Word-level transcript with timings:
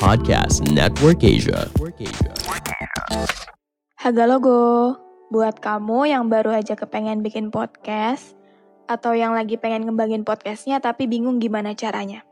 Podcast 0.00 0.64
Network 0.72 1.20
Asia. 1.20 1.68
Haga 4.00 4.24
logo, 4.24 4.96
buat 5.28 5.60
kamu 5.60 6.08
yang 6.08 6.32
baru 6.32 6.56
aja 6.56 6.72
kepengen 6.72 7.20
bikin 7.20 7.52
podcast, 7.52 8.32
atau 8.88 9.12
yang 9.12 9.36
lagi 9.36 9.60
pengen 9.60 9.84
ngembangin 9.84 10.24
podcastnya 10.24 10.80
tapi 10.80 11.04
bingung 11.04 11.36
gimana 11.36 11.76
caranya. 11.76 12.24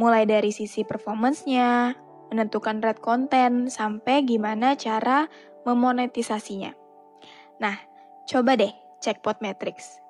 Mulai 0.00 0.24
dari 0.24 0.48
sisi 0.48 0.80
performance-nya, 0.80 1.92
menentukan 2.32 2.80
red 2.80 3.04
content, 3.04 3.68
sampai 3.68 4.24
gimana 4.24 4.72
cara 4.72 5.28
memonetisasinya. 5.68 6.72
Nah, 7.60 7.76
coba 8.24 8.56
deh 8.56 8.72
cek 9.04 9.20
Podmetrics. 9.20 10.00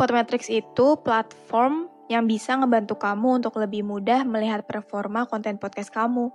Podmetrics 0.00 0.48
itu 0.48 0.96
platform 1.04 1.92
yang 2.08 2.24
bisa 2.24 2.56
ngebantu 2.56 2.96
kamu 2.96 3.44
untuk 3.44 3.60
lebih 3.60 3.84
mudah 3.84 4.24
melihat 4.24 4.64
performa 4.64 5.28
konten 5.28 5.60
podcast 5.60 5.92
kamu. 5.92 6.32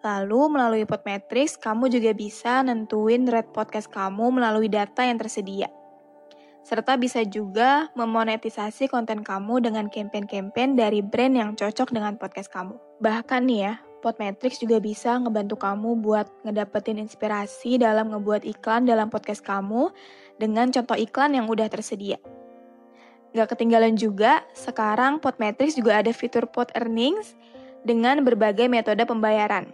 Lalu 0.00 0.40
melalui 0.56 0.84
Podmetrics, 0.88 1.60
kamu 1.60 1.92
juga 1.92 2.16
bisa 2.16 2.64
nentuin 2.64 3.28
rate 3.28 3.52
podcast 3.52 3.88
kamu 3.92 4.32
melalui 4.32 4.68
data 4.72 5.04
yang 5.04 5.20
tersedia. 5.20 5.68
Serta 6.60 6.96
bisa 7.00 7.24
juga 7.24 7.88
memonetisasi 7.96 8.88
konten 8.92 9.24
kamu 9.24 9.64
dengan 9.64 9.88
campaign-campaign 9.88 10.76
dari 10.76 11.00
brand 11.00 11.34
yang 11.36 11.50
cocok 11.56 11.92
dengan 11.92 12.20
podcast 12.20 12.52
kamu. 12.52 12.76
Bahkan 13.00 13.40
nih 13.48 13.60
ya, 13.64 13.74
Podmetrics 14.00 14.64
juga 14.64 14.80
bisa 14.80 15.20
ngebantu 15.20 15.60
kamu 15.60 16.00
buat 16.00 16.24
ngedapetin 16.48 16.96
inspirasi 16.96 17.76
dalam 17.76 18.08
ngebuat 18.08 18.48
iklan 18.48 18.88
dalam 18.88 19.12
podcast 19.12 19.44
kamu 19.44 19.92
dengan 20.40 20.72
contoh 20.72 20.96
iklan 20.96 21.36
yang 21.36 21.44
udah 21.48 21.68
tersedia. 21.68 22.16
Gak 23.30 23.54
ketinggalan 23.54 23.94
juga, 23.94 24.42
sekarang 24.58 25.22
Podmetrics 25.22 25.78
juga 25.78 26.02
ada 26.02 26.10
fitur 26.10 26.50
Pod 26.50 26.74
Earnings 26.74 27.38
dengan 27.86 28.26
berbagai 28.26 28.66
metode 28.66 29.06
pembayaran. 29.06 29.70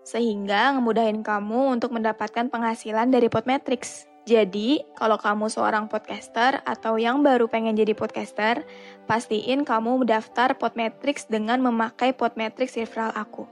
Sehingga 0.00 0.72
ngemudahin 0.72 1.20
kamu 1.20 1.76
untuk 1.76 1.92
mendapatkan 1.92 2.48
penghasilan 2.48 3.12
dari 3.12 3.28
Podmetrics. 3.28 4.08
Jadi, 4.26 4.82
kalau 4.98 5.20
kamu 5.20 5.46
seorang 5.46 5.86
podcaster 5.86 6.58
atau 6.66 6.98
yang 6.98 7.22
baru 7.22 7.46
pengen 7.46 7.78
jadi 7.78 7.94
podcaster, 7.94 8.66
pastiin 9.06 9.62
kamu 9.62 10.02
mendaftar 10.02 10.56
Podmetrics 10.58 11.30
dengan 11.30 11.62
memakai 11.62 12.10
Podmetrics 12.16 12.74
referral 12.80 13.14
aku. 13.14 13.46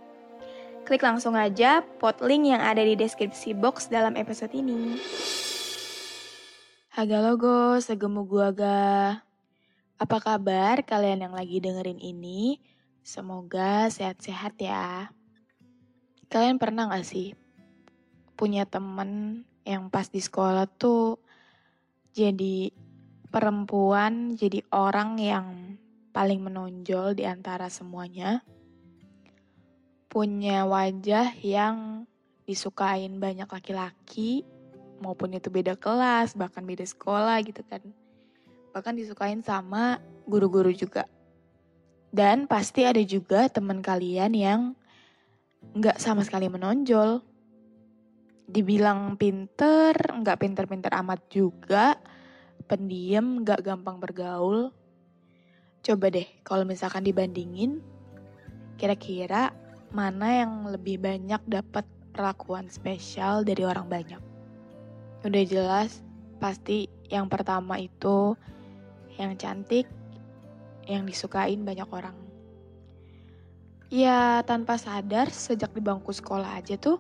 Klik 0.84 1.05
langsung 1.05 1.37
aja 1.37 1.81
pot 1.81 2.20
link 2.20 2.48
yang 2.50 2.61
ada 2.61 2.83
di 2.83 2.97
deskripsi 2.97 3.56
box 3.56 3.89
dalam 3.89 4.19
episode 4.19 4.53
ini. 4.53 4.98
Haga 6.92 7.19
logo, 7.22 7.78
segemu 7.81 8.20
gua 8.27 8.48
ga. 8.55 9.33
Apa 9.95 10.19
kabar 10.19 10.83
kalian 10.83 11.23
yang 11.23 11.34
lagi 11.39 11.62
dengerin 11.62 12.03
ini? 12.03 12.59
Semoga 13.06 13.87
sehat-sehat 13.87 14.59
ya. 14.59 15.14
Kalian 16.27 16.59
pernah 16.59 16.91
gak 16.91 17.06
sih 17.06 17.38
punya 18.34 18.66
temen 18.66 19.47
yang 19.62 19.94
pas 19.94 20.10
di 20.10 20.19
sekolah 20.19 20.66
tuh 20.66 21.22
jadi 22.10 22.75
perempuan, 23.31 24.34
jadi 24.34 24.66
orang 24.75 25.15
yang 25.22 25.78
paling 26.10 26.43
menonjol 26.43 27.15
di 27.15 27.22
antara 27.22 27.71
semuanya? 27.71 28.43
Punya 30.10 30.66
wajah 30.66 31.38
yang 31.38 32.03
disukain 32.50 33.22
banyak 33.22 33.47
laki-laki, 33.47 34.43
maupun 34.99 35.38
itu 35.38 35.54
beda 35.54 35.78
kelas, 35.78 36.34
bahkan 36.34 36.66
beda 36.66 36.83
sekolah 36.83 37.38
gitu 37.47 37.62
kan 37.71 37.83
bahkan 38.74 38.98
disukain 38.98 39.38
sama 39.38 40.02
guru-guru 40.26 40.74
juga. 40.74 41.06
Dan 42.10 42.50
pasti 42.50 42.82
ada 42.82 42.98
juga 43.06 43.46
teman 43.46 43.78
kalian 43.78 44.34
yang 44.34 44.60
nggak 45.78 46.02
sama 46.02 46.26
sekali 46.26 46.50
menonjol. 46.50 47.22
Dibilang 48.50 49.14
pinter, 49.14 49.94
nggak 49.94 50.38
pinter-pinter 50.42 50.90
amat 51.00 51.22
juga, 51.30 51.94
pendiam, 52.66 53.46
nggak 53.46 53.62
gampang 53.62 54.02
bergaul. 54.02 54.74
Coba 55.86 56.10
deh 56.10 56.26
kalau 56.42 56.66
misalkan 56.66 57.06
dibandingin, 57.06 57.78
kira-kira 58.74 59.54
mana 59.94 60.42
yang 60.44 60.66
lebih 60.66 60.98
banyak 60.98 61.41
dapat 61.46 61.86
perlakuan 62.10 62.66
spesial 62.66 63.46
dari 63.46 63.62
orang 63.62 63.86
banyak. 63.86 64.22
Udah 65.22 65.44
jelas, 65.46 66.02
pasti 66.42 66.91
yang 67.08 67.30
pertama 67.30 67.80
itu 67.80 68.36
yang 69.19 69.34
cantik, 69.38 69.86
yang 70.86 71.06
disukain 71.06 71.62
banyak 71.62 71.86
orang. 71.91 72.16
Ya 73.92 74.42
tanpa 74.42 74.75
sadar 74.80 75.30
sejak 75.30 75.70
di 75.70 75.78
bangku 75.78 76.10
sekolah 76.10 76.58
aja 76.58 76.75
tuh 76.75 76.98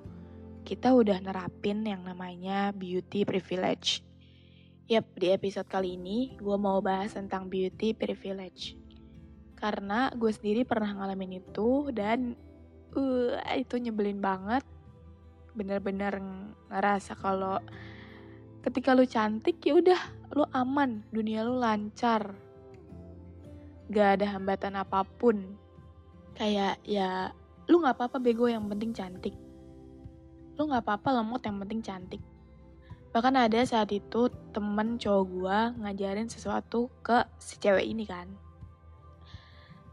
kita 0.64 0.96
udah 0.96 1.20
nerapin 1.20 1.84
yang 1.84 2.00
namanya 2.00 2.72
beauty 2.72 3.28
privilege. 3.28 4.00
Yap, 4.88 5.04
di 5.16 5.32
episode 5.32 5.68
kali 5.68 5.96
ini 5.96 6.36
gue 6.40 6.56
mau 6.56 6.80
bahas 6.80 7.12
tentang 7.16 7.52
beauty 7.52 7.92
privilege. 7.92 8.76
Karena 9.56 10.08
gue 10.12 10.32
sendiri 10.32 10.64
pernah 10.64 10.92
ngalamin 10.92 11.40
itu 11.44 11.92
dan 11.92 12.32
uh, 12.96 13.36
itu 13.56 13.76
nyebelin 13.76 14.24
banget. 14.24 14.64
Bener-bener 15.52 16.20
ngerasa 16.72 17.16
kalau 17.16 17.60
ketika 18.64 18.96
lu 18.96 19.04
cantik 19.04 19.60
ya 19.60 19.76
udah 19.76 20.00
lu 20.34 20.42
aman, 20.50 21.06
dunia 21.14 21.46
lu 21.46 21.62
lancar. 21.62 22.34
Gak 23.86 24.18
ada 24.18 24.26
hambatan 24.34 24.74
apa 24.74 25.06
pun. 25.06 25.54
Kayak 26.34 26.82
ya 26.82 27.30
lu 27.70 27.78
gak 27.78 27.94
apa-apa 27.94 28.18
bego 28.18 28.50
yang 28.50 28.66
penting 28.66 28.90
cantik. 28.90 29.38
Lu 30.58 30.66
gak 30.66 30.82
apa-apa 30.82 31.22
lemot 31.22 31.38
yang 31.46 31.62
penting 31.62 31.80
cantik. 31.86 32.22
Bahkan 33.14 33.46
ada 33.46 33.62
saat 33.62 33.94
itu 33.94 34.26
temen 34.50 34.98
cowok 34.98 35.22
gue 35.30 35.58
ngajarin 35.86 36.26
sesuatu 36.26 36.90
ke 37.06 37.22
si 37.38 37.54
cewek 37.62 37.86
ini 37.86 38.02
kan. 38.02 38.26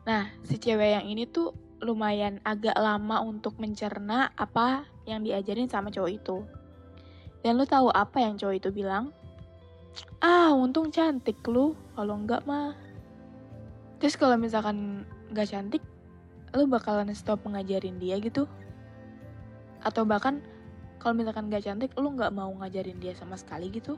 Nah, 0.09 0.33
si 0.41 0.57
cewek 0.57 0.97
yang 0.97 1.05
ini 1.05 1.29
tuh 1.29 1.53
lumayan 1.85 2.41
agak 2.41 2.73
lama 2.81 3.21
untuk 3.21 3.61
mencerna 3.61 4.33
apa 4.33 4.89
yang 5.05 5.21
diajarin 5.21 5.69
sama 5.69 5.93
cowok 5.93 6.11
itu. 6.17 6.41
Dan 7.45 7.61
lu 7.61 7.65
tahu 7.69 7.93
apa 7.93 8.25
yang 8.25 8.41
cowok 8.41 8.57
itu 8.57 8.69
bilang? 8.73 9.13
Ah 10.21 10.53
untung 10.53 10.93
cantik 10.93 11.39
lu. 11.47 11.73
Kalau 11.97 12.15
enggak 12.17 12.43
mah. 12.45 12.75
Terus 14.01 14.17
kalau 14.17 14.35
misalkan 14.37 15.07
nggak 15.31 15.49
cantik 15.49 15.83
lu 16.51 16.67
bakalan 16.67 17.11
stop 17.15 17.43
ngajarin 17.47 17.97
dia 18.01 18.19
gitu. 18.19 18.49
Atau 19.81 20.03
bahkan 20.05 20.43
kalau 21.01 21.17
misalkan 21.17 21.49
nggak 21.49 21.65
cantik 21.65 21.91
lu 21.97 22.13
nggak 22.13 22.33
mau 22.33 22.51
ngajarin 22.61 22.99
dia 22.99 23.13
sama 23.15 23.37
sekali 23.37 23.69
gitu. 23.71 23.95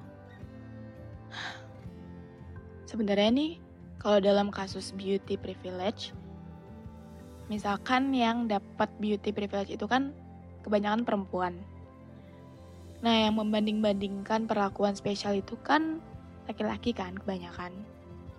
Sebenarnya 2.89 3.33
nih 3.33 3.51
kalau 4.03 4.19
dalam 4.19 4.51
kasus 4.51 4.91
beauty 4.93 5.39
privilege 5.39 6.11
misalkan 7.51 8.11
yang 8.15 8.47
dapat 8.47 8.91
beauty 8.99 9.31
privilege 9.35 9.71
itu 9.71 9.87
kan 9.87 10.15
kebanyakan 10.63 11.03
perempuan 11.03 11.59
Nah, 13.03 13.27
yang 13.27 13.35
membanding-bandingkan 13.35 14.47
perlakuan 14.47 14.95
spesial 14.95 15.35
itu 15.35 15.59
kan 15.59 15.99
laki-laki 16.47 16.95
kan 16.95 17.19
kebanyakan. 17.19 17.75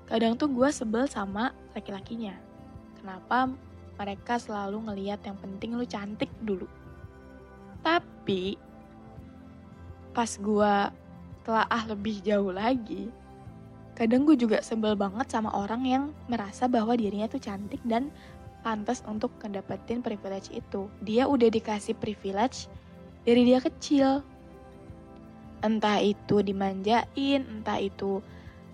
Kadang 0.08 0.40
tuh 0.40 0.48
gue 0.48 0.68
sebel 0.72 1.04
sama 1.04 1.52
laki-lakinya. 1.76 2.32
Kenapa 2.96 3.52
mereka 4.00 4.40
selalu 4.40 4.88
ngeliat 4.90 5.20
yang 5.22 5.36
penting 5.38 5.76
lu 5.76 5.84
cantik 5.84 6.32
dulu. 6.40 6.64
Tapi 7.84 8.56
pas 10.16 10.30
gue 10.40 10.74
telah 11.44 11.66
ah 11.68 11.84
lebih 11.84 12.24
jauh 12.24 12.48
lagi, 12.48 13.12
kadang 13.92 14.24
gue 14.24 14.38
juga 14.38 14.64
sebel 14.64 14.96
banget 14.96 15.28
sama 15.28 15.52
orang 15.52 15.84
yang 15.84 16.04
merasa 16.32 16.64
bahwa 16.64 16.96
dirinya 16.96 17.28
tuh 17.28 17.42
cantik 17.42 17.84
dan 17.84 18.08
pantas 18.64 19.04
untuk 19.04 19.28
mendapatkan 19.44 20.00
privilege 20.00 20.48
itu. 20.56 20.88
Dia 21.04 21.28
udah 21.28 21.52
dikasih 21.52 22.00
privilege 22.00 22.72
dari 23.28 23.44
dia 23.44 23.60
kecil 23.60 24.24
Entah 25.64 25.96
itu 25.96 26.44
dimanjain, 26.44 27.40
entah 27.48 27.80
itu 27.80 28.20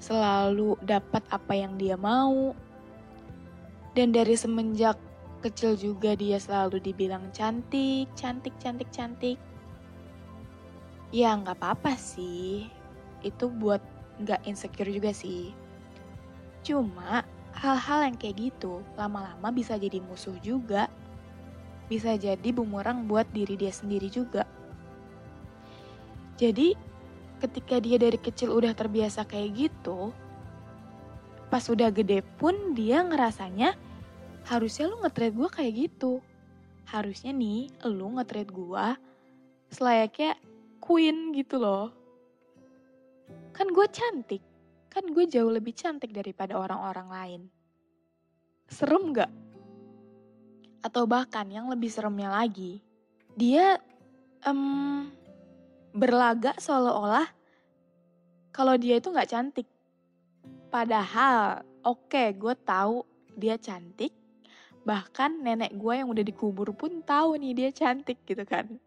selalu 0.02 0.74
dapat 0.82 1.22
apa 1.30 1.54
yang 1.54 1.78
dia 1.78 1.94
mau. 1.94 2.50
Dan 3.94 4.10
dari 4.10 4.34
semenjak 4.34 4.98
kecil 5.38 5.78
juga 5.78 6.18
dia 6.18 6.42
selalu 6.42 6.82
dibilang 6.82 7.30
cantik, 7.30 8.10
cantik, 8.18 8.58
cantik, 8.58 8.90
cantik. 8.90 9.38
Ya 11.14 11.30
nggak 11.38 11.62
apa-apa 11.62 11.94
sih, 11.94 12.66
itu 13.22 13.46
buat 13.46 13.78
nggak 14.18 14.50
insecure 14.50 14.90
juga 14.90 15.14
sih. 15.14 15.54
Cuma 16.66 17.22
hal-hal 17.54 18.10
yang 18.10 18.16
kayak 18.18 18.50
gitu 18.50 18.82
lama-lama 18.98 19.54
bisa 19.54 19.78
jadi 19.78 20.02
musuh 20.02 20.34
juga. 20.42 20.90
Bisa 21.86 22.18
jadi 22.18 22.50
bumerang 22.50 23.06
buat 23.06 23.30
diri 23.30 23.54
dia 23.54 23.70
sendiri 23.70 24.10
juga. 24.10 24.42
Jadi 26.40 26.72
ketika 27.36 27.76
dia 27.84 28.00
dari 28.00 28.16
kecil 28.16 28.56
udah 28.56 28.72
terbiasa 28.72 29.28
kayak 29.28 29.68
gitu, 29.68 30.08
pas 31.52 31.60
udah 31.68 31.92
gede 31.92 32.24
pun 32.40 32.72
dia 32.72 33.04
ngerasanya 33.04 33.76
harusnya 34.48 34.88
lu 34.88 35.04
nge 35.04 35.36
gue 35.36 35.48
kayak 35.52 35.72
gitu. 35.76 36.24
Harusnya 36.88 37.36
nih 37.36 37.68
lu 37.84 38.16
nge 38.16 38.48
gue 38.48 38.86
selayaknya 39.68 40.40
queen 40.80 41.36
gitu 41.36 41.60
loh. 41.60 41.92
Kan 43.52 43.68
gue 43.76 43.84
cantik, 43.92 44.40
kan 44.88 45.04
gue 45.12 45.28
jauh 45.28 45.52
lebih 45.52 45.76
cantik 45.76 46.16
daripada 46.16 46.56
orang-orang 46.56 47.08
lain. 47.12 47.42
Serem 48.64 49.12
gak? 49.12 49.28
Atau 50.80 51.04
bahkan 51.04 51.44
yang 51.52 51.68
lebih 51.68 51.92
seremnya 51.92 52.32
lagi, 52.32 52.80
dia 53.36 53.76
um, 54.48 55.12
berlagak 55.92 56.58
seolah-olah 56.62 57.28
kalau 58.50 58.74
dia 58.78 58.98
itu 58.98 59.10
gak 59.14 59.30
cantik. 59.30 59.68
Padahal, 60.70 61.66
oke, 61.82 62.10
okay, 62.10 62.34
gue 62.34 62.54
tahu 62.62 63.02
dia 63.34 63.58
cantik, 63.58 64.14
Bahkan 64.80 65.44
nenek 65.44 65.76
gue 65.76 65.92
yang 65.92 66.08
udah 66.08 66.24
dikubur 66.24 66.72
pun 66.72 67.04
tahu 67.04 67.36
nih 67.36 67.52
dia 67.52 67.70
cantik 67.70 68.24
gitu 68.24 68.44
kan. 68.48 68.80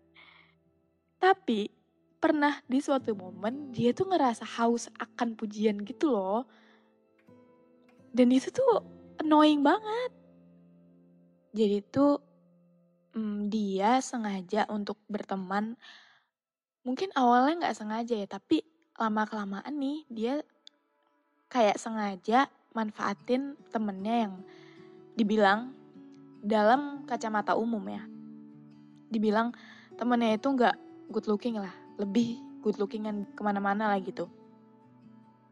Tapi 1.22 1.70
pernah 2.18 2.60
di 2.66 2.80
suatu 2.80 3.14
momen 3.14 3.70
dia 3.76 3.92
tuh 3.94 4.10
ngerasa 4.10 4.48
haus 4.58 4.90
akan 4.98 5.38
pujian 5.38 5.86
gitu 5.86 6.10
loh. 6.10 6.50
Dan 8.14 8.34
itu 8.34 8.50
tuh 8.50 8.82
annoying 9.22 9.62
banget. 9.62 10.12
Jadi 11.54 11.78
tuh 11.94 12.18
hmm, 13.14 13.54
dia 13.54 14.02
sengaja 14.02 14.66
untuk 14.74 14.98
berteman. 15.06 15.78
Mungkin 16.84 17.16
awalnya 17.16 17.68
nggak 17.68 17.78
sengaja 17.80 18.16
ya, 18.20 18.28
tapi 18.28 18.64
lama 19.00 19.24
kelamaan 19.26 19.76
nih 19.80 20.04
dia 20.12 20.34
kayak 21.48 21.80
sengaja 21.80 22.52
manfaatin 22.76 23.56
temennya 23.72 24.28
yang 24.28 24.34
dibilang 25.16 25.72
dalam 26.44 27.08
kacamata 27.08 27.56
umum 27.56 27.82
ya. 27.88 28.04
Dibilang 29.08 29.56
temennya 29.96 30.36
itu 30.36 30.48
nggak 30.52 30.76
good 31.08 31.28
looking 31.32 31.56
lah, 31.56 31.72
lebih 31.96 32.36
good 32.60 32.76
lookingan 32.76 33.32
ke 33.32 33.42
mana-mana 33.42 33.88
lah 33.88 34.00
gitu. 34.04 34.28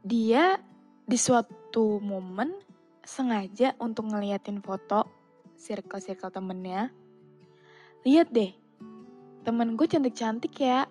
Dia 0.03 0.59
di 1.07 1.15
suatu 1.15 2.01
momen 2.03 2.51
sengaja 3.05 3.75
untuk 3.79 4.11
ngeliatin 4.11 4.59
foto 4.59 5.07
circle-circle 5.55 6.33
temennya. 6.33 6.89
Lihat 8.01 8.33
deh, 8.33 8.51
temen 9.45 9.77
gue 9.77 9.85
cantik-cantik 9.85 10.57
ya. 10.57 10.89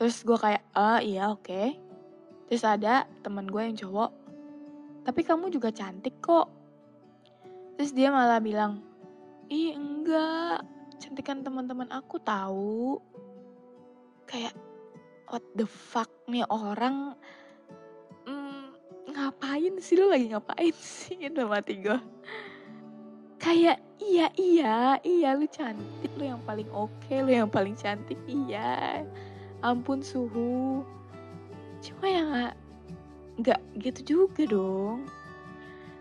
Terus 0.00 0.24
gue 0.24 0.38
kayak, 0.40 0.64
ah 0.72 0.96
iya 1.04 1.28
oke. 1.28 1.44
Okay. 1.44 1.76
Terus 2.48 2.64
ada 2.64 3.04
temen 3.20 3.44
gue 3.44 3.60
yang 3.60 3.76
cowok, 3.76 4.10
tapi 5.04 5.20
kamu 5.20 5.52
juga 5.52 5.68
cantik 5.68 6.24
kok. 6.24 6.48
Terus 7.76 7.92
dia 7.92 8.08
malah 8.08 8.40
bilang, 8.40 8.80
ih 9.52 9.76
enggak, 9.76 10.64
cantikan 10.96 11.44
teman-teman 11.44 11.92
aku 11.92 12.16
tahu. 12.24 12.96
Kayak 14.24 14.56
what 15.28 15.44
the 15.52 15.68
fuck 15.68 16.08
nih 16.24 16.48
orang? 16.48 17.12
Hmm, 18.24 18.72
ngapain 19.12 19.76
sih 19.84 20.00
lu 20.00 20.08
lagi 20.08 20.32
ngapain 20.32 20.72
sih? 20.80 21.20
Itu 21.20 21.44
mati 21.44 21.76
gue 21.76 22.00
kayak 23.40 23.80
iya 23.98 24.28
iya 24.36 25.00
iya 25.00 25.28
lu 25.36 25.48
cantik. 25.48 26.12
Lu 26.16 26.24
yang 26.24 26.40
paling 26.44 26.68
oke 26.72 26.92
okay, 27.04 27.24
lu 27.24 27.32
yang 27.32 27.48
paling 27.48 27.72
cantik. 27.76 28.20
Iya 28.28 29.04
ampun 29.60 30.04
suhu 30.04 30.84
cuma 31.80 32.06
ya 32.08 32.52
nggak 33.40 33.60
gitu 33.80 34.00
juga 34.04 34.42
dong 34.44 35.08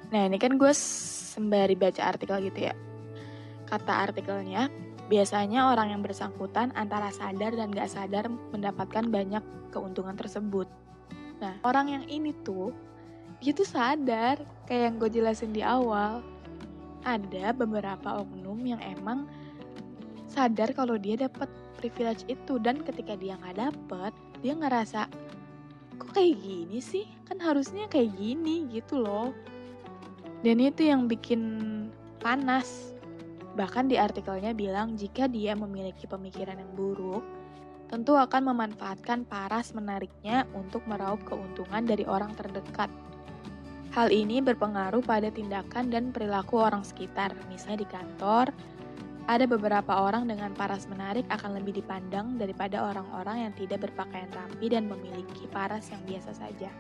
Nah 0.09 0.25
ini 0.25 0.38
kan 0.41 0.57
gue 0.57 0.73
sembari 0.73 1.77
baca 1.77 2.01
artikel 2.01 2.50
gitu 2.50 2.69
ya. 2.69 2.73
Kata 3.69 4.09
artikelnya, 4.09 4.65
biasanya 5.06 5.69
orang 5.69 5.94
yang 5.94 6.01
bersangkutan 6.01 6.73
antara 6.73 7.13
sadar 7.13 7.53
dan 7.53 7.69
gak 7.69 7.94
sadar 7.94 8.25
mendapatkan 8.50 9.06
banyak 9.06 9.41
keuntungan 9.69 10.17
tersebut. 10.17 10.65
Nah 11.38 11.53
orang 11.62 11.94
yang 11.94 12.05
ini 12.09 12.33
tuh, 12.41 12.73
dia 13.38 13.53
tuh 13.53 13.69
sadar 13.69 14.41
kayak 14.65 14.83
yang 14.89 14.95
gue 14.97 15.09
jelasin 15.21 15.53
di 15.53 15.62
awal. 15.62 16.25
Ada 17.05 17.53
beberapa 17.53 18.25
oknum 18.25 18.59
yang 18.65 18.81
emang 18.81 19.29
sadar 20.25 20.73
kalau 20.73 20.97
dia 20.97 21.15
dapat 21.29 21.47
privilege 21.79 22.27
itu 22.27 22.59
dan 22.59 22.83
ketika 22.83 23.15
dia 23.15 23.39
nggak 23.39 23.55
dapet, 23.55 24.11
dia 24.43 24.51
ngerasa 24.51 25.07
kok 25.95 26.11
kayak 26.11 26.35
gini 26.43 26.83
sih? 26.83 27.07
Kan 27.23 27.39
harusnya 27.39 27.87
kayak 27.87 28.11
gini 28.19 28.67
gitu 28.67 28.99
loh. 28.99 29.31
Dan 30.43 30.59
itu 30.59 30.83
yang 30.83 31.07
bikin 31.07 31.41
panas. 32.19 32.91
Bahkan 33.55 33.87
di 33.87 33.95
artikelnya 33.95 34.51
bilang 34.51 34.99
jika 34.99 35.31
dia 35.31 35.55
memiliki 35.55 36.03
pemikiran 36.03 36.59
yang 36.59 36.71
buruk, 36.75 37.23
tentu 37.87 38.15
akan 38.15 38.53
memanfaatkan 38.53 39.25
paras 39.25 39.71
menariknya 39.71 40.45
untuk 40.53 40.83
meraup 40.85 41.19
keuntungan 41.25 41.83
dari 41.83 42.03
orang 42.05 42.31
terdekat. 42.35 42.87
Hal 43.89 44.13
ini 44.13 44.37
berpengaruh 44.37 45.01
pada 45.01 45.33
tindakan 45.33 45.89
dan 45.89 46.13
perilaku 46.13 46.61
orang 46.61 46.85
sekitar, 46.85 47.33
misalnya 47.49 47.81
di 47.81 47.89
kantor, 47.89 48.53
ada 49.29 49.45
beberapa 49.45 49.93
orang 50.09 50.25
dengan 50.25 50.57
paras 50.57 50.89
menarik 50.89 51.21
akan 51.29 51.61
lebih 51.61 51.77
dipandang 51.77 52.41
daripada 52.41 52.81
orang-orang 52.81 53.45
yang 53.45 53.53
tidak 53.53 53.85
berpakaian 53.85 54.25
rapi 54.33 54.73
dan 54.73 54.89
memiliki 54.89 55.45
paras 55.53 55.93
yang 55.93 56.01
biasa 56.09 56.33
saja. 56.33 56.73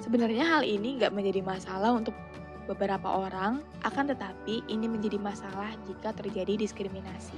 Sebenarnya 0.00 0.48
hal 0.48 0.64
ini 0.64 0.96
nggak 0.96 1.12
menjadi 1.12 1.44
masalah 1.44 1.92
untuk 1.92 2.16
beberapa 2.64 3.12
orang, 3.28 3.60
akan 3.84 4.08
tetapi 4.08 4.64
ini 4.72 4.88
menjadi 4.88 5.20
masalah 5.20 5.68
jika 5.84 6.16
terjadi 6.16 6.56
diskriminasi. 6.56 7.36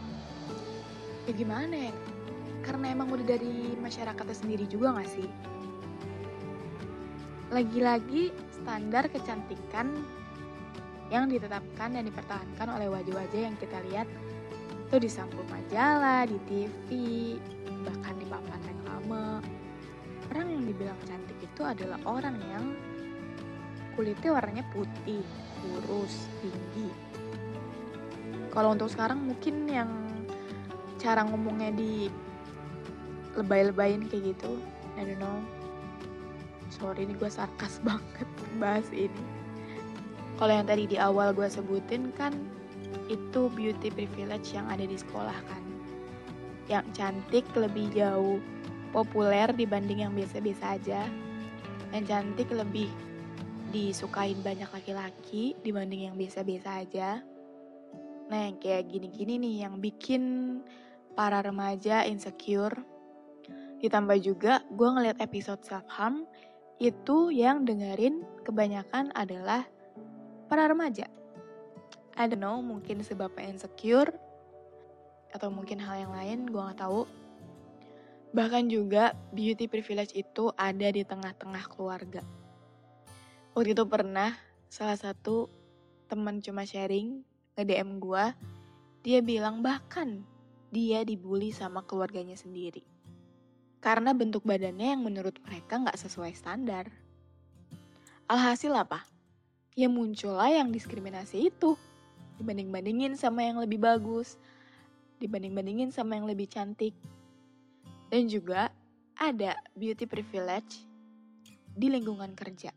Ya 1.26 1.32
gimana 1.34 1.90
ya? 1.90 1.94
Karena 2.62 2.94
emang 2.94 3.10
udah 3.10 3.26
dari 3.26 3.74
masyarakatnya 3.74 4.38
sendiri 4.38 4.70
juga 4.70 4.94
gak 5.02 5.10
sih? 5.10 5.26
Lagi-lagi 7.50 8.30
standar 8.54 9.10
kecantikan 9.10 9.90
yang 11.12 11.28
ditetapkan 11.28 11.92
dan 11.92 12.08
dipertahankan 12.08 12.68
oleh 12.72 12.88
wajah-wajah 12.88 13.40
yang 13.52 13.56
kita 13.60 13.76
lihat 13.92 14.08
itu 14.88 14.96
di 14.96 15.10
sampul 15.12 15.44
majalah, 15.52 16.24
di 16.24 16.40
TV, 16.48 16.88
bahkan 17.84 18.16
di 18.16 18.24
papan 18.24 18.60
reklame. 18.64 19.44
Orang 20.32 20.46
yang 20.48 20.64
dibilang 20.64 20.96
cantik 21.04 21.36
itu 21.44 21.60
adalah 21.60 22.00
orang 22.08 22.36
yang 22.48 22.64
kulitnya 23.92 24.32
warnanya 24.32 24.64
putih, 24.72 25.20
kurus, 25.60 26.32
tinggi. 26.40 26.88
Kalau 28.48 28.72
untuk 28.72 28.88
sekarang 28.88 29.20
mungkin 29.20 29.68
yang 29.68 29.92
cara 30.96 31.28
ngomongnya 31.28 31.76
di 31.76 32.08
lebay-lebayin 33.36 34.08
kayak 34.08 34.32
gitu, 34.32 34.60
I 34.96 35.04
don't 35.04 35.20
know. 35.20 35.40
Sorry 36.72 37.04
ini 37.04 37.12
gue 37.20 37.28
sarkas 37.28 37.80
banget 37.88 38.28
bahas 38.56 38.88
ini. 38.92 39.41
Kalau 40.42 40.58
yang 40.58 40.66
tadi 40.66 40.90
di 40.90 40.98
awal 40.98 41.30
gue 41.30 41.46
sebutin 41.46 42.10
kan 42.18 42.34
itu 43.06 43.46
beauty 43.54 43.94
privilege 43.94 44.50
yang 44.50 44.66
ada 44.66 44.82
di 44.82 44.98
sekolah 44.98 45.38
kan. 45.46 45.62
Yang 46.66 46.98
cantik 46.98 47.46
lebih 47.54 47.94
jauh 47.94 48.42
populer 48.90 49.54
dibanding 49.54 50.02
yang 50.02 50.10
biasa-biasa 50.18 50.82
aja. 50.82 51.06
Yang 51.94 52.04
cantik 52.10 52.50
lebih 52.50 52.90
disukain 53.70 54.34
banyak 54.42 54.66
laki-laki 54.66 55.54
dibanding 55.62 56.10
yang 56.10 56.18
biasa-biasa 56.18 56.90
aja. 56.90 57.22
Nah, 58.26 58.50
yang 58.50 58.58
kayak 58.58 58.90
gini-gini 58.90 59.38
nih 59.38 59.70
yang 59.70 59.78
bikin 59.78 60.58
para 61.14 61.38
remaja 61.38 62.02
insecure. 62.02 62.74
Ditambah 63.78 64.18
juga 64.18 64.66
gue 64.74 64.88
ngeliat 64.90 65.22
episode 65.22 65.62
self-harm 65.62 66.26
itu 66.82 67.30
yang 67.30 67.62
dengerin 67.62 68.26
kebanyakan 68.42 69.14
adalah 69.14 69.62
para 70.52 70.68
remaja. 70.68 71.08
I 72.12 72.28
don't 72.28 72.44
know, 72.44 72.60
mungkin 72.60 73.00
sebabnya 73.00 73.48
insecure 73.48 74.12
atau 75.32 75.48
mungkin 75.48 75.80
hal 75.80 76.04
yang 76.04 76.12
lain, 76.12 76.38
gue 76.44 76.60
gak 76.60 76.84
tahu. 76.84 77.08
Bahkan 78.36 78.68
juga 78.68 79.16
beauty 79.32 79.64
privilege 79.64 80.12
itu 80.12 80.52
ada 80.60 80.92
di 80.92 81.08
tengah-tengah 81.08 81.64
keluarga. 81.72 82.20
Waktu 83.56 83.72
itu 83.72 83.88
pernah 83.88 84.36
salah 84.68 85.00
satu 85.00 85.48
teman 86.12 86.44
cuma 86.44 86.68
sharing 86.68 87.24
nge-DM 87.56 87.96
gue, 87.96 88.24
dia 89.08 89.24
bilang 89.24 89.64
bahkan 89.64 90.20
dia 90.68 91.00
dibully 91.00 91.48
sama 91.48 91.80
keluarganya 91.88 92.36
sendiri. 92.36 92.84
Karena 93.80 94.12
bentuk 94.12 94.44
badannya 94.44 95.00
yang 95.00 95.00
menurut 95.00 95.40
mereka 95.48 95.80
nggak 95.80 95.96
sesuai 95.96 96.36
standar. 96.36 96.92
Alhasil 98.28 98.72
apa? 98.76 99.11
Ya 99.72 99.88
muncullah 99.88 100.52
yang 100.52 100.68
diskriminasi 100.68 101.48
itu. 101.48 101.80
Dibanding-bandingin 102.36 103.16
sama 103.16 103.48
yang 103.48 103.56
lebih 103.56 103.80
bagus. 103.80 104.36
Dibanding-bandingin 105.16 105.88
sama 105.88 106.20
yang 106.20 106.28
lebih 106.28 106.44
cantik. 106.44 106.92
Dan 108.12 108.28
juga 108.28 108.68
ada 109.16 109.56
beauty 109.72 110.04
privilege 110.04 110.84
di 111.72 111.88
lingkungan 111.88 112.36
kerja. 112.36 112.68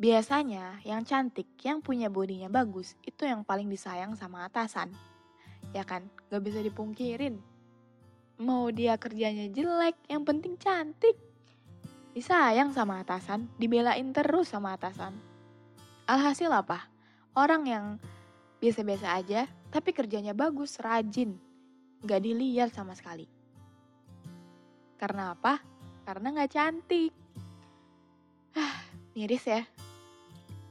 Biasanya 0.00 0.80
yang 0.88 1.04
cantik, 1.04 1.46
yang 1.60 1.84
punya 1.84 2.08
bodinya 2.08 2.48
bagus, 2.48 2.96
itu 3.04 3.28
yang 3.28 3.44
paling 3.44 3.68
disayang 3.68 4.16
sama 4.16 4.48
atasan. 4.48 4.88
Ya 5.76 5.84
kan, 5.84 6.08
gak 6.32 6.40
bisa 6.40 6.64
dipungkirin. 6.64 7.36
Mau 8.40 8.72
dia 8.72 8.96
kerjanya 8.96 9.46
jelek, 9.52 9.94
yang 10.08 10.24
penting 10.24 10.56
cantik. 10.56 11.14
Disayang 12.16 12.72
sama 12.72 13.04
atasan, 13.04 13.52
dibelain 13.60 14.10
terus 14.16 14.50
sama 14.50 14.74
atasan. 14.74 15.31
Alhasil 16.06 16.50
apa? 16.50 16.90
Orang 17.32 17.70
yang 17.70 18.02
biasa-biasa 18.58 19.22
aja, 19.22 19.46
tapi 19.70 19.94
kerjanya 19.94 20.34
bagus, 20.34 20.82
rajin. 20.82 21.38
Gak 22.02 22.26
dilihat 22.26 22.74
sama 22.74 22.98
sekali. 22.98 23.30
Karena 24.98 25.34
apa? 25.34 25.62
Karena 26.02 26.34
gak 26.34 26.52
cantik. 26.58 27.14
Ah, 28.58 28.82
miris 29.14 29.46
ya. 29.46 29.62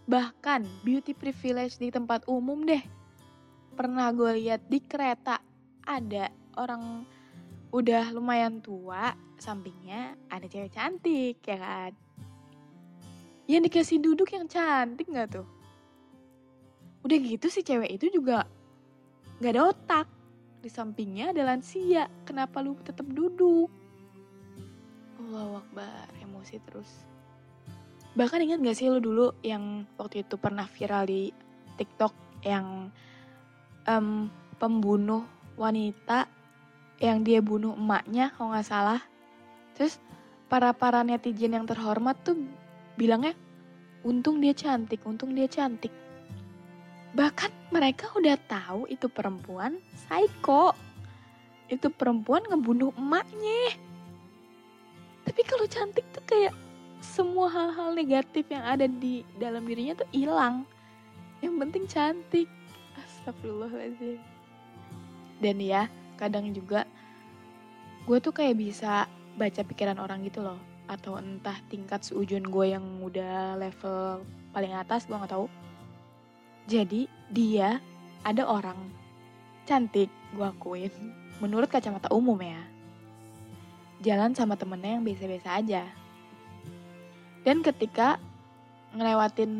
Bahkan 0.05 0.67
beauty 0.83 1.15
privilege 1.15 1.79
di 1.79 1.87
tempat 1.87 2.27
umum 2.27 2.67
deh. 2.67 2.83
Pernah 3.71 4.11
gue 4.11 4.35
lihat 4.35 4.67
di 4.67 4.83
kereta 4.83 5.39
ada 5.87 6.27
orang 6.59 7.07
udah 7.71 8.11
lumayan 8.11 8.59
tua, 8.59 9.15
sampingnya 9.39 10.19
ada 10.27 10.43
cewek 10.43 10.75
cantik 10.75 11.39
ya 11.39 11.57
kan. 11.57 11.91
Yang 13.51 13.67
dikasih 13.67 13.99
duduk 13.99 14.31
yang 14.31 14.47
cantik 14.47 15.11
gak 15.11 15.35
tuh? 15.35 15.47
Udah 17.03 17.17
gitu 17.19 17.51
si 17.51 17.67
cewek 17.67 17.99
itu 17.99 18.07
juga 18.07 18.47
gak 19.43 19.51
ada 19.51 19.75
otak. 19.75 20.07
Di 20.63 20.71
sampingnya 20.71 21.35
ada 21.35 21.43
lansia, 21.43 22.07
kenapa 22.23 22.63
lu 22.63 22.79
tetap 22.79 23.03
duduk? 23.11 23.67
Allah 25.19 25.59
Akbar, 25.59 26.07
emosi 26.23 26.63
terus. 26.63 26.87
Bahkan 28.15 28.39
ingat 28.39 28.63
gak 28.63 28.77
sih 28.79 28.87
lo 28.87 29.03
dulu 29.03 29.35
yang 29.43 29.83
waktu 29.99 30.23
itu 30.23 30.39
pernah 30.39 30.63
viral 30.71 31.11
di 31.11 31.35
TikTok 31.75 32.15
yang 32.47 32.87
um, 33.83 34.31
pembunuh 34.55 35.27
wanita 35.59 36.31
yang 37.01 37.25
dia 37.25 37.41
bunuh 37.41 37.73
emaknya 37.73 38.31
kalau 38.37 38.53
nggak 38.53 38.69
salah. 38.69 39.01
Terus 39.73 39.97
para 40.45 40.69
para 40.71 41.01
netizen 41.01 41.57
yang 41.57 41.65
terhormat 41.65 42.13
tuh 42.21 42.37
bilangnya 42.95 43.35
untung 44.01 44.41
dia 44.41 44.55
cantik, 44.55 45.05
untung 45.05 45.31
dia 45.37 45.45
cantik. 45.45 45.93
Bahkan 47.11 47.75
mereka 47.75 48.07
udah 48.15 48.39
tahu 48.47 48.87
itu 48.87 49.11
perempuan 49.11 49.77
psycho. 49.93 50.71
Itu 51.67 51.91
perempuan 51.91 52.43
ngebunuh 52.47 52.95
emaknya. 52.95 53.75
Tapi 55.27 55.41
kalau 55.47 55.67
cantik 55.67 56.03
tuh 56.11 56.23
kayak 56.27 56.55
semua 57.01 57.49
hal-hal 57.51 57.95
negatif 57.95 58.47
yang 58.47 58.63
ada 58.63 58.87
di 58.87 59.23
dalam 59.39 59.63
dirinya 59.67 59.99
tuh 60.03 60.09
hilang. 60.15 60.63
Yang 61.43 61.55
penting 61.59 61.83
cantik. 61.87 62.47
Astagfirullahaladzim. 62.95 64.19
Dan 65.41 65.57
ya, 65.57 65.89
kadang 66.19 66.53
juga 66.53 66.85
gue 68.05 68.17
tuh 68.17 68.33
kayak 68.33 68.57
bisa 68.57 69.05
baca 69.37 69.61
pikiran 69.65 69.97
orang 69.97 70.21
gitu 70.25 70.41
loh. 70.43 70.70
Atau 70.91 71.15
entah 71.15 71.55
tingkat 71.71 72.03
seujun 72.03 72.43
gue 72.43 72.75
yang 72.75 72.83
udah 72.99 73.55
level 73.55 74.27
paling 74.51 74.75
atas, 74.75 75.07
gue 75.07 75.15
gak 75.15 75.31
tahu. 75.31 75.47
Jadi 76.67 77.07
dia 77.31 77.79
ada 78.27 78.43
orang 78.43 78.77
cantik, 79.63 80.11
gue 80.35 80.43
akuin. 80.43 80.91
Menurut 81.39 81.71
kacamata 81.71 82.11
umum 82.11 82.35
ya. 82.43 82.59
Jalan 84.03 84.35
sama 84.35 84.59
temennya 84.59 84.99
yang 84.99 85.05
biasa-biasa 85.07 85.49
aja 85.63 85.83
dan 87.41 87.65
ketika 87.65 88.21
ngelewatin 88.93 89.51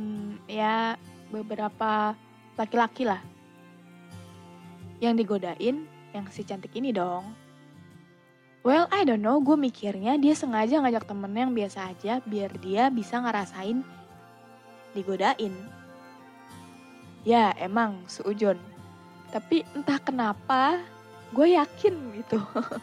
ya 0.45 0.97
beberapa 1.33 2.13
laki-laki 2.59 3.09
lah 3.09 3.21
yang 5.01 5.17
digodain 5.17 5.89
yang 6.13 6.25
si 6.29 6.45
cantik 6.45 6.75
ini 6.77 6.93
dong. 6.93 7.33
Well, 8.61 8.85
I 8.93 9.01
don't 9.09 9.25
know, 9.25 9.41
gue 9.41 9.57
mikirnya 9.57 10.21
dia 10.21 10.37
sengaja 10.37 10.77
ngajak 10.85 11.09
temennya 11.09 11.49
yang 11.49 11.55
biasa 11.57 11.79
aja 11.89 12.21
biar 12.21 12.53
dia 12.61 12.93
bisa 12.93 13.17
ngerasain 13.17 13.81
digodain. 14.93 15.49
Ya, 17.25 17.57
emang 17.57 18.05
seujon. 18.05 18.61
Tapi 19.33 19.65
entah 19.73 19.97
kenapa, 19.97 20.77
gue 21.33 21.57
yakin 21.57 22.21
gitu. 22.21 22.37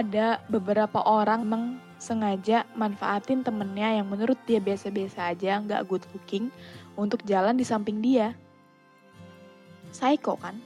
Ada 0.00 0.40
beberapa 0.48 1.04
orang 1.04 1.44
emang 1.44 1.64
sengaja 2.00 2.64
manfaatin 2.72 3.44
temennya 3.44 4.00
yang 4.00 4.08
menurut 4.08 4.40
dia 4.48 4.64
biasa-biasa 4.64 5.36
aja, 5.36 5.60
nggak 5.60 5.84
good 5.92 6.04
looking, 6.16 6.48
untuk 6.96 7.20
jalan 7.28 7.52
di 7.52 7.68
samping 7.68 8.00
dia. 8.00 8.32
Psycho 9.92 10.40
kan? 10.40 10.56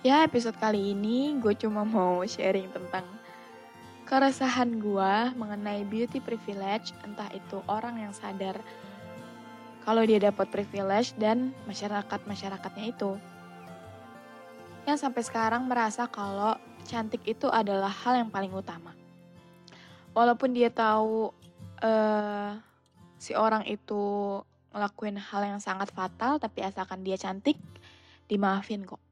Ya 0.00 0.24
episode 0.24 0.56
kali 0.56 0.96
ini 0.96 1.36
gue 1.44 1.52
cuma 1.60 1.84
mau 1.84 2.24
sharing 2.24 2.72
tentang 2.72 3.04
keresahan 4.08 4.80
gue 4.80 5.12
mengenai 5.36 5.84
beauty 5.84 6.24
privilege, 6.24 6.96
entah 7.04 7.28
itu 7.36 7.60
orang 7.68 8.00
yang 8.00 8.12
sadar 8.16 8.56
kalau 9.84 10.00
dia 10.00 10.16
dapat 10.16 10.48
privilege 10.48 11.12
dan 11.20 11.52
masyarakat-masyarakatnya 11.68 12.96
itu. 12.96 13.20
Yang 14.88 15.04
sampai 15.04 15.20
sekarang 15.20 15.68
merasa 15.68 16.08
kalau 16.08 16.56
cantik 16.88 17.20
itu 17.28 17.52
adalah 17.52 17.92
hal 17.92 18.24
yang 18.24 18.32
paling 18.32 18.56
utama. 18.56 18.96
Walaupun 20.16 20.56
dia 20.56 20.72
tahu 20.72 21.28
uh, 21.84 22.56
si 23.20 23.36
orang 23.36 23.68
itu 23.68 24.00
ngelakuin 24.72 25.20
hal 25.20 25.44
yang 25.44 25.60
sangat 25.60 25.92
fatal, 25.92 26.40
tapi 26.40 26.64
asalkan 26.64 27.04
dia 27.04 27.20
cantik, 27.20 27.60
dimaafin 28.32 28.88
kok. 28.88 29.09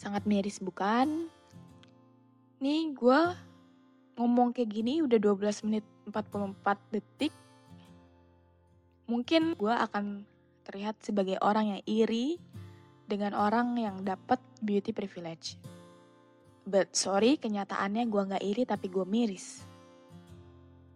Sangat 0.00 0.24
miris 0.24 0.64
bukan? 0.64 1.28
Nih 2.64 2.88
gue 2.96 3.20
ngomong 4.16 4.56
kayak 4.56 4.72
gini 4.72 5.04
udah 5.04 5.20
12 5.20 5.68
menit 5.68 5.84
44 6.08 6.56
detik. 6.88 7.36
Mungkin 9.12 9.60
gue 9.60 9.68
akan 9.68 10.24
terlihat 10.64 11.04
sebagai 11.04 11.36
orang 11.44 11.76
yang 11.76 11.82
iri 11.84 12.40
dengan 13.04 13.36
orang 13.36 13.76
yang 13.76 14.00
dapat 14.00 14.40
beauty 14.64 14.96
privilege. 14.96 15.60
But 16.64 16.96
sorry, 16.96 17.36
kenyataannya 17.36 18.08
gue 18.08 18.22
nggak 18.24 18.44
iri 18.48 18.64
tapi 18.64 18.88
gue 18.88 19.04
miris. 19.04 19.68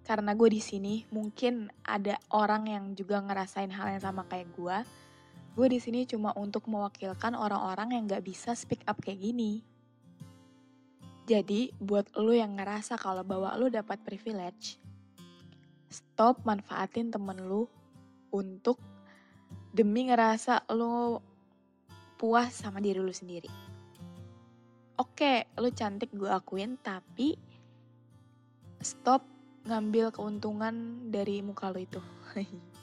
Karena 0.00 0.32
gue 0.32 0.48
di 0.48 0.64
sini 0.64 1.04
mungkin 1.12 1.68
ada 1.84 2.16
orang 2.32 2.72
yang 2.72 2.84
juga 2.96 3.20
ngerasain 3.20 3.68
hal 3.68 4.00
yang 4.00 4.00
sama 4.00 4.24
kayak 4.24 4.48
gue. 4.56 4.78
Gue 5.54 5.70
di 5.70 5.78
sini 5.78 6.02
cuma 6.04 6.34
untuk 6.34 6.66
mewakilkan 6.66 7.38
orang-orang 7.38 7.94
yang 7.94 8.02
nggak 8.10 8.26
bisa 8.26 8.58
speak 8.58 8.82
up 8.90 8.98
kayak 8.98 9.22
gini. 9.22 9.62
Jadi, 11.24 11.72
buat 11.80 12.12
lo 12.18 12.34
yang 12.36 12.58
ngerasa 12.60 13.00
kalau 13.00 13.24
bawa 13.24 13.56
lo 13.56 13.72
dapat 13.72 14.02
privilege, 14.04 14.76
stop 15.88 16.42
manfaatin 16.42 17.14
temen 17.14 17.38
lo 17.46 17.70
untuk 18.34 18.82
demi 19.70 20.10
ngerasa 20.10 20.66
lo 20.74 21.22
puas 22.18 22.50
sama 22.50 22.82
diri 22.82 22.98
lo 22.98 23.14
sendiri 23.14 23.50
oke 24.98 25.58
lu 25.58 25.70
cantik 25.74 26.10
gue 26.14 26.30
akuin 26.30 26.78
tapi 26.78 27.34
stop 28.78 29.26
ngambil 29.66 30.14
keuntungan 30.14 31.08
dari 31.10 31.42
muka 31.42 31.74
lu 31.74 31.82
itu 31.82 32.02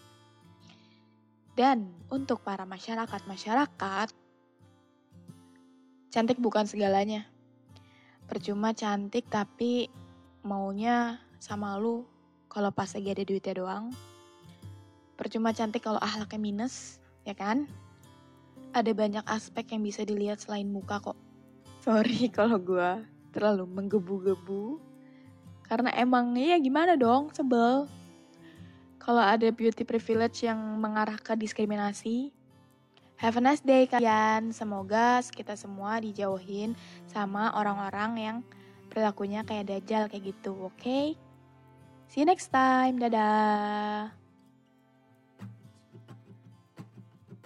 dan 1.58 1.92
untuk 2.12 2.42
para 2.42 2.64
masyarakat-masyarakat 2.64 4.08
cantik 6.12 6.38
bukan 6.40 6.68
segalanya 6.68 7.28
percuma 8.28 8.72
cantik 8.72 9.28
tapi 9.28 9.92
maunya 10.42 11.20
sama 11.40 11.76
lu 11.80 12.08
kalau 12.52 12.72
pas 12.72 12.92
lagi 12.92 13.12
ada 13.12 13.24
duitnya 13.24 13.60
doang 13.60 13.92
percuma 15.20 15.52
cantik 15.52 15.84
kalau 15.84 16.00
ahlaknya 16.00 16.40
minus 16.40 17.00
ya 17.24 17.36
kan 17.36 17.68
ada 18.72 18.92
banyak 18.96 19.24
aspek 19.28 19.76
yang 19.76 19.84
bisa 19.84 20.08
dilihat 20.08 20.40
selain 20.40 20.72
muka 20.72 21.04
kok 21.04 21.20
Sorry 21.82 22.30
kalau 22.38 22.62
gue 22.62 22.90
terlalu 23.34 23.66
menggebu-gebu. 23.66 24.78
Karena 25.66 25.90
emang 25.98 26.38
ya 26.38 26.62
gimana 26.62 26.94
dong, 26.94 27.34
sebel. 27.34 27.90
Kalau 29.02 29.26
ada 29.26 29.50
beauty 29.50 29.82
privilege 29.82 30.46
yang 30.46 30.62
mengarah 30.78 31.18
ke 31.18 31.34
diskriminasi, 31.34 32.30
have 33.18 33.34
a 33.34 33.42
nice 33.42 33.66
day 33.66 33.90
kalian. 33.90 34.54
Semoga 34.54 35.26
kita 35.26 35.58
semua 35.58 35.98
dijauhin 35.98 36.78
sama 37.10 37.50
orang-orang 37.58 38.12
yang 38.22 38.38
perilakunya 38.94 39.42
kayak 39.42 39.74
dajal 39.74 40.06
kayak 40.06 40.38
gitu, 40.38 40.54
oke? 40.70 40.78
Okay? 40.78 41.18
See 42.14 42.22
you 42.22 42.30
next 42.30 42.54
time. 42.54 43.02
Dadah. 43.02 44.21